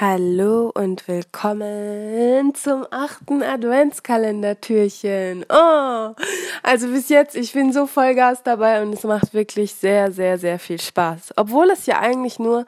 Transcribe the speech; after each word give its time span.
Hallo 0.00 0.70
und 0.76 1.08
willkommen 1.08 2.54
zum 2.54 2.86
achten 2.88 3.42
Adventskalendertürchen. 3.42 5.44
Oh, 5.48 6.14
also 6.62 6.86
bis 6.86 7.08
jetzt, 7.08 7.34
ich 7.34 7.52
bin 7.52 7.72
so 7.72 7.88
Vollgas 7.88 8.44
dabei 8.44 8.80
und 8.80 8.92
es 8.92 9.02
macht 9.02 9.34
wirklich 9.34 9.74
sehr, 9.74 10.12
sehr, 10.12 10.38
sehr 10.38 10.60
viel 10.60 10.80
Spaß. 10.80 11.32
Obwohl 11.34 11.70
es 11.70 11.86
ja 11.86 11.98
eigentlich 11.98 12.38
nur 12.38 12.64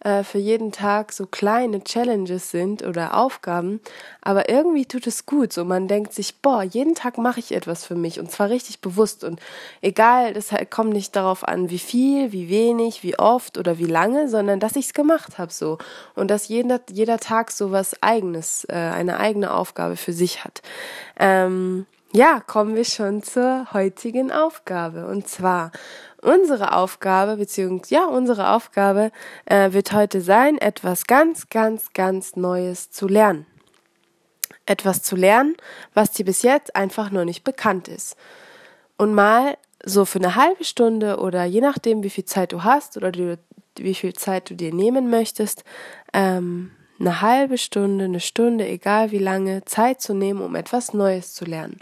äh, 0.00 0.24
für 0.24 0.38
jeden 0.38 0.72
Tag 0.72 1.12
so 1.12 1.26
kleine 1.26 1.84
Challenges 1.84 2.50
sind 2.50 2.82
oder 2.82 3.16
Aufgaben, 3.16 3.80
aber 4.22 4.48
irgendwie 4.48 4.86
tut 4.86 5.06
es 5.06 5.26
gut. 5.26 5.52
So 5.52 5.64
man 5.64 5.88
denkt 5.88 6.12
sich, 6.12 6.36
boah, 6.40 6.62
jeden 6.62 6.94
Tag 6.94 7.18
mache 7.18 7.40
ich 7.40 7.52
etwas 7.52 7.84
für 7.84 7.94
mich 7.94 8.18
und 8.18 8.30
zwar 8.30 8.50
richtig 8.50 8.80
bewusst 8.80 9.24
und 9.24 9.40
egal, 9.82 10.32
das 10.32 10.50
kommt 10.70 10.92
nicht 10.92 11.14
darauf 11.16 11.46
an, 11.46 11.70
wie 11.70 11.78
viel, 11.78 12.32
wie 12.32 12.48
wenig, 12.48 13.02
wie 13.02 13.18
oft 13.18 13.58
oder 13.58 13.78
wie 13.78 13.86
lange, 13.86 14.28
sondern 14.28 14.60
dass 14.60 14.76
ich 14.76 14.86
es 14.86 14.92
gemacht 14.94 15.38
habe 15.38 15.52
so 15.52 15.78
und 16.14 16.30
dass 16.30 16.48
jeder 16.48 16.80
jeder 16.90 17.18
Tag 17.18 17.50
so 17.50 17.72
was 17.72 18.02
eigenes, 18.02 18.64
äh, 18.68 18.74
eine 18.74 19.18
eigene 19.18 19.52
Aufgabe 19.52 19.96
für 19.96 20.12
sich 20.12 20.44
hat. 20.44 20.62
Ähm, 21.18 21.86
ja, 22.12 22.40
kommen 22.40 22.74
wir 22.74 22.84
schon 22.84 23.22
zur 23.22 23.72
heutigen 23.72 24.32
Aufgabe. 24.32 25.06
Und 25.06 25.28
zwar 25.28 25.70
unsere 26.20 26.74
Aufgabe, 26.74 27.36
beziehungsweise 27.36 27.94
ja, 27.94 28.04
unsere 28.06 28.50
Aufgabe 28.50 29.12
äh, 29.46 29.72
wird 29.72 29.92
heute 29.92 30.20
sein, 30.20 30.58
etwas 30.58 31.06
ganz, 31.06 31.48
ganz, 31.48 31.92
ganz 31.92 32.36
Neues 32.36 32.90
zu 32.90 33.06
lernen. 33.06 33.46
Etwas 34.66 35.02
zu 35.02 35.16
lernen, 35.16 35.56
was 35.94 36.12
dir 36.12 36.24
bis 36.24 36.42
jetzt 36.42 36.76
einfach 36.76 37.10
noch 37.10 37.24
nicht 37.24 37.44
bekannt 37.44 37.88
ist. 37.88 38.16
Und 38.96 39.14
mal 39.14 39.56
so 39.84 40.04
für 40.04 40.18
eine 40.18 40.34
halbe 40.34 40.64
Stunde 40.64 41.18
oder 41.18 41.44
je 41.44 41.60
nachdem, 41.60 42.02
wie 42.02 42.10
viel 42.10 42.24
Zeit 42.24 42.52
du 42.52 42.64
hast 42.64 42.96
oder 42.96 43.12
du, 43.12 43.38
wie 43.76 43.94
viel 43.94 44.12
Zeit 44.12 44.50
du 44.50 44.54
dir 44.54 44.74
nehmen 44.74 45.10
möchtest, 45.10 45.64
ähm, 46.12 46.72
eine 47.00 47.22
halbe 47.22 47.58
Stunde, 47.58 48.04
eine 48.04 48.20
Stunde, 48.20 48.66
egal 48.66 49.10
wie 49.10 49.18
lange, 49.18 49.64
Zeit 49.64 50.00
zu 50.00 50.14
nehmen, 50.14 50.42
um 50.42 50.54
etwas 50.54 50.92
Neues 50.92 51.34
zu 51.34 51.44
lernen. 51.44 51.78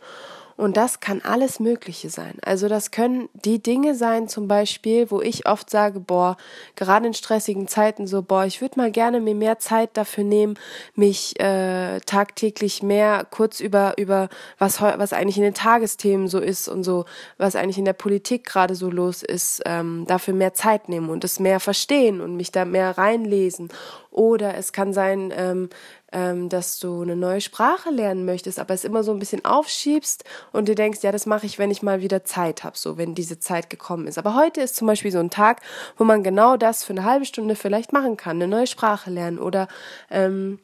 Und 0.58 0.76
das 0.76 0.98
kann 0.98 1.22
alles 1.22 1.60
Mögliche 1.60 2.10
sein. 2.10 2.36
Also 2.42 2.66
das 2.66 2.90
können 2.90 3.28
die 3.32 3.62
Dinge 3.62 3.94
sein, 3.94 4.26
zum 4.26 4.48
Beispiel, 4.48 5.08
wo 5.08 5.22
ich 5.22 5.46
oft 5.46 5.70
sage, 5.70 6.00
boah, 6.00 6.36
gerade 6.74 7.06
in 7.06 7.14
stressigen 7.14 7.68
Zeiten 7.68 8.08
so, 8.08 8.22
boah, 8.22 8.44
ich 8.44 8.60
würde 8.60 8.76
mal 8.76 8.90
gerne 8.90 9.20
mir 9.20 9.36
mehr 9.36 9.60
Zeit 9.60 9.90
dafür 9.96 10.24
nehmen, 10.24 10.58
mich 10.96 11.38
äh, 11.38 12.00
tagtäglich 12.00 12.82
mehr 12.82 13.24
kurz 13.30 13.60
über 13.60 13.94
über 13.98 14.28
was 14.58 14.80
was 14.80 15.12
eigentlich 15.12 15.36
in 15.36 15.44
den 15.44 15.54
Tagesthemen 15.54 16.26
so 16.26 16.40
ist 16.40 16.66
und 16.66 16.82
so, 16.82 17.04
was 17.36 17.54
eigentlich 17.54 17.78
in 17.78 17.84
der 17.84 17.92
Politik 17.92 18.44
gerade 18.44 18.74
so 18.74 18.90
los 18.90 19.22
ist, 19.22 19.62
ähm, 19.64 20.06
dafür 20.08 20.34
mehr 20.34 20.54
Zeit 20.54 20.88
nehmen 20.88 21.08
und 21.08 21.22
es 21.22 21.38
mehr 21.38 21.60
verstehen 21.60 22.20
und 22.20 22.34
mich 22.34 22.50
da 22.50 22.64
mehr 22.64 22.98
reinlesen. 22.98 23.68
Oder 24.10 24.56
es 24.56 24.72
kann 24.72 24.92
sein, 24.92 25.32
ähm, 25.36 25.68
ähm, 26.12 26.48
dass 26.48 26.78
du 26.78 27.02
eine 27.02 27.16
neue 27.16 27.40
Sprache 27.40 27.90
lernen 27.90 28.24
möchtest, 28.24 28.58
aber 28.58 28.74
es 28.74 28.84
immer 28.84 29.02
so 29.02 29.12
ein 29.12 29.18
bisschen 29.18 29.44
aufschiebst 29.44 30.24
und 30.52 30.68
dir 30.68 30.74
denkst, 30.74 31.00
ja, 31.02 31.12
das 31.12 31.26
mache 31.26 31.46
ich, 31.46 31.58
wenn 31.58 31.70
ich 31.70 31.82
mal 31.82 32.00
wieder 32.00 32.24
Zeit 32.24 32.64
habe, 32.64 32.78
so 32.78 32.96
wenn 32.96 33.14
diese 33.14 33.38
Zeit 33.38 33.70
gekommen 33.70 34.06
ist. 34.06 34.18
Aber 34.18 34.34
heute 34.34 34.60
ist 34.60 34.76
zum 34.76 34.86
Beispiel 34.86 35.12
so 35.12 35.18
ein 35.18 35.30
Tag, 35.30 35.60
wo 35.96 36.04
man 36.04 36.22
genau 36.22 36.56
das 36.56 36.84
für 36.84 36.92
eine 36.92 37.04
halbe 37.04 37.24
Stunde 37.24 37.56
vielleicht 37.56 37.92
machen 37.92 38.16
kann, 38.16 38.36
eine 38.36 38.48
neue 38.48 38.66
Sprache 38.66 39.10
lernen 39.10 39.38
oder 39.38 39.68
ähm, 40.10 40.58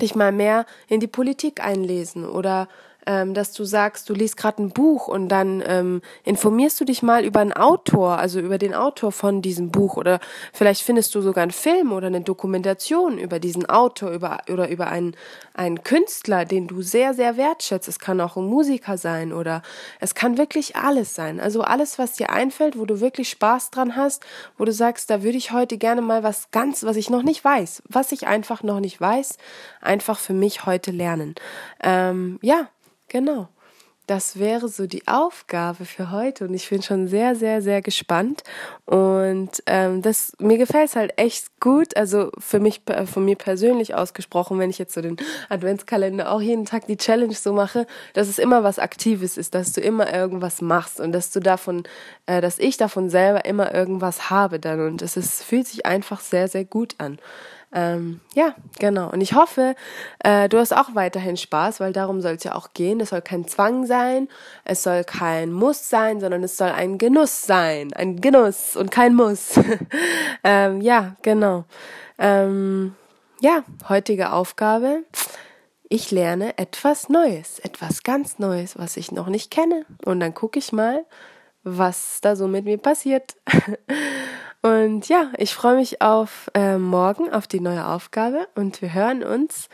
dich 0.00 0.14
mal 0.14 0.32
mehr 0.32 0.66
in 0.88 1.00
die 1.00 1.06
Politik 1.06 1.62
einlesen 1.62 2.24
oder 2.24 2.68
ähm, 3.06 3.34
dass 3.34 3.52
du 3.52 3.64
sagst, 3.64 4.08
du 4.08 4.14
liest 4.14 4.36
gerade 4.36 4.62
ein 4.62 4.70
Buch 4.70 5.08
und 5.08 5.28
dann 5.28 5.62
ähm, 5.66 6.02
informierst 6.24 6.80
du 6.80 6.84
dich 6.84 7.02
mal 7.02 7.24
über 7.24 7.40
einen 7.40 7.52
Autor, 7.52 8.18
also 8.18 8.40
über 8.40 8.58
den 8.58 8.74
Autor 8.74 9.12
von 9.12 9.42
diesem 9.42 9.70
Buch 9.70 9.96
oder 9.96 10.18
vielleicht 10.52 10.82
findest 10.82 11.14
du 11.14 11.20
sogar 11.20 11.42
einen 11.42 11.52
Film 11.52 11.92
oder 11.92 12.08
eine 12.08 12.20
Dokumentation 12.20 13.18
über 13.18 13.38
diesen 13.38 13.66
Autor 13.66 14.10
über, 14.10 14.40
oder 14.52 14.68
über 14.68 14.88
einen, 14.88 15.16
einen 15.54 15.84
Künstler, 15.84 16.44
den 16.44 16.66
du 16.66 16.82
sehr, 16.82 17.14
sehr 17.14 17.36
wertschätzt. 17.36 17.88
Es 17.88 17.98
kann 17.98 18.20
auch 18.20 18.36
ein 18.36 18.44
Musiker 18.44 18.98
sein 18.98 19.32
oder 19.32 19.62
es 20.00 20.14
kann 20.14 20.36
wirklich 20.36 20.76
alles 20.76 21.14
sein. 21.14 21.38
Also 21.38 21.62
alles, 21.62 21.98
was 21.98 22.14
dir 22.14 22.30
einfällt, 22.30 22.78
wo 22.78 22.84
du 22.84 23.00
wirklich 23.00 23.30
Spaß 23.30 23.70
dran 23.70 23.96
hast, 23.96 24.24
wo 24.58 24.64
du 24.64 24.72
sagst, 24.72 25.10
da 25.10 25.22
würde 25.22 25.38
ich 25.38 25.52
heute 25.52 25.78
gerne 25.78 26.02
mal 26.02 26.22
was 26.22 26.50
ganz, 26.50 26.82
was 26.82 26.96
ich 26.96 27.08
noch 27.08 27.22
nicht 27.22 27.44
weiß, 27.44 27.82
was 27.88 28.12
ich 28.12 28.26
einfach 28.26 28.62
noch 28.62 28.80
nicht 28.80 29.00
weiß, 29.00 29.38
einfach 29.80 30.18
für 30.18 30.34
mich 30.34 30.66
heute 30.66 30.90
lernen. 30.90 31.36
Ähm, 31.82 32.38
ja, 32.42 32.68
Genau. 33.08 33.48
Das 34.06 34.38
wäre 34.38 34.68
so 34.68 34.86
die 34.86 35.08
Aufgabe 35.08 35.84
für 35.84 36.12
heute 36.12 36.44
und 36.46 36.54
ich 36.54 36.70
bin 36.70 36.80
schon 36.80 37.08
sehr, 37.08 37.34
sehr, 37.34 37.60
sehr 37.60 37.82
gespannt. 37.82 38.44
Und 38.84 39.50
ähm, 39.66 40.00
das 40.00 40.32
mir 40.38 40.58
gefällt 40.58 40.90
es 40.90 40.94
halt 40.96 41.18
echt 41.18 41.58
gut. 41.58 41.96
Also 41.96 42.30
für 42.38 42.60
mich, 42.60 42.82
von 43.06 43.24
mir 43.24 43.34
persönlich 43.34 43.96
ausgesprochen, 43.96 44.60
wenn 44.60 44.70
ich 44.70 44.78
jetzt 44.78 44.94
so 44.94 45.00
den 45.02 45.16
Adventskalender 45.48 46.30
auch 46.30 46.40
jeden 46.40 46.66
Tag 46.66 46.86
die 46.86 46.96
Challenge 46.96 47.34
so 47.34 47.52
mache, 47.52 47.84
dass 48.14 48.28
es 48.28 48.38
immer 48.38 48.62
was 48.62 48.78
Aktives 48.78 49.36
ist, 49.36 49.56
dass 49.56 49.72
du 49.72 49.80
immer 49.80 50.14
irgendwas 50.14 50.62
machst 50.62 51.00
und 51.00 51.10
dass 51.10 51.32
du 51.32 51.40
davon, 51.40 51.82
äh, 52.26 52.40
dass 52.40 52.60
ich 52.60 52.76
davon 52.76 53.10
selber 53.10 53.44
immer 53.44 53.74
irgendwas 53.74 54.30
habe 54.30 54.60
dann. 54.60 54.86
Und 54.86 55.02
es 55.02 55.16
ist, 55.16 55.42
fühlt 55.42 55.66
sich 55.66 55.84
einfach 55.84 56.20
sehr, 56.20 56.46
sehr 56.46 56.64
gut 56.64 56.94
an. 56.98 57.18
Ähm, 57.72 58.20
ja, 58.34 58.54
genau. 58.78 59.10
Und 59.10 59.20
ich 59.20 59.34
hoffe, 59.34 59.74
äh, 60.20 60.48
du 60.48 60.58
hast 60.58 60.72
auch 60.72 60.94
weiterhin 60.94 61.36
Spaß, 61.36 61.80
weil 61.80 61.92
darum 61.92 62.20
soll 62.20 62.34
es 62.34 62.44
ja 62.44 62.54
auch 62.54 62.72
gehen. 62.72 63.00
Es 63.00 63.10
soll 63.10 63.22
kein 63.22 63.46
Zwang 63.46 63.86
sein, 63.86 64.28
es 64.64 64.82
soll 64.82 65.04
kein 65.04 65.52
Muss 65.52 65.88
sein, 65.88 66.20
sondern 66.20 66.42
es 66.42 66.56
soll 66.56 66.70
ein 66.70 66.98
Genuss 66.98 67.42
sein. 67.42 67.92
Ein 67.92 68.20
Genuss 68.20 68.76
und 68.76 68.90
kein 68.90 69.14
Muss. 69.14 69.60
ähm, 70.44 70.80
ja, 70.80 71.16
genau. 71.22 71.64
Ähm, 72.18 72.94
ja, 73.40 73.62
heutige 73.88 74.32
Aufgabe. 74.32 75.04
Ich 75.88 76.10
lerne 76.10 76.58
etwas 76.58 77.08
Neues, 77.08 77.58
etwas 77.60 78.02
ganz 78.02 78.38
Neues, 78.38 78.78
was 78.78 78.96
ich 78.96 79.12
noch 79.12 79.28
nicht 79.28 79.50
kenne. 79.50 79.84
Und 80.04 80.20
dann 80.20 80.34
gucke 80.34 80.58
ich 80.58 80.72
mal, 80.72 81.04
was 81.62 82.20
da 82.22 82.36
so 82.36 82.48
mit 82.48 82.64
mir 82.64 82.78
passiert. 82.78 83.36
Und 84.66 85.08
ja, 85.08 85.30
ich 85.38 85.54
freue 85.54 85.76
mich 85.76 86.02
auf 86.02 86.50
äh, 86.52 86.76
morgen, 86.76 87.32
auf 87.32 87.46
die 87.46 87.60
neue 87.60 87.86
Aufgabe 87.86 88.48
und 88.56 88.82
wir 88.82 88.92
hören 88.94 89.22
uns 89.22 89.68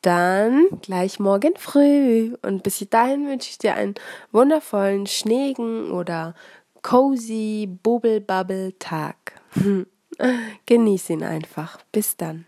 dann 0.00 0.68
gleich 0.80 1.20
morgen 1.20 1.52
früh. 1.58 2.34
Und 2.40 2.62
bis 2.62 2.82
dahin 2.88 3.28
wünsche 3.28 3.50
ich 3.50 3.58
dir 3.58 3.74
einen 3.74 3.94
wundervollen, 4.32 5.06
schneegen 5.06 5.90
oder 5.90 6.34
cozy, 6.80 7.68
bubble-bubble 7.82 8.78
Tag. 8.78 9.38
Genieß 10.64 11.10
ihn 11.10 11.24
einfach. 11.24 11.80
Bis 11.92 12.16
dann. 12.16 12.46